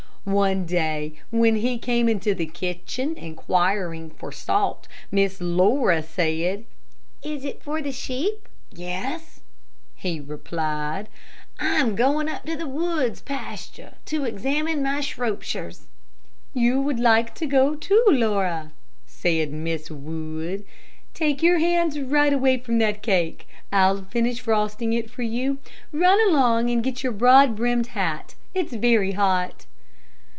[0.23, 6.65] One day when he came into the kitchen inquiring for salt, Miss Laura said:
[7.23, 9.39] "Is it for the sheep?" "Yes,"
[9.95, 11.09] he replied;
[11.59, 15.87] "I am going up to the woods pasture to examine my Shropshires."
[16.53, 18.73] "You would like to go too, Laura,"
[19.07, 19.89] said Mrs.
[19.89, 20.63] Wood.
[21.15, 23.47] "Take your hands right away from that cake.
[23.73, 25.57] I'll finish frosting it for you.
[25.91, 28.35] Run along and get your broad brimmed hat.
[28.53, 29.65] It's very hot."